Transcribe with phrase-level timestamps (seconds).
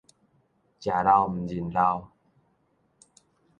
[0.03, 0.09] 食老毋
[1.45, 2.09] 認老